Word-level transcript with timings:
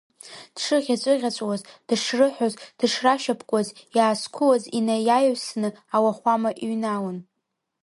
Дшыӷьаҵәыӷьаҵәуаз, 0.55 1.61
дышрыҳәоз, 1.87 2.53
дышрашьапкуаз, 2.79 3.67
иаазқәылаз, 3.95 4.63
инаиаҩысны 4.77 5.69
ауахәама 5.95 6.51
иҩналон. 6.63 7.17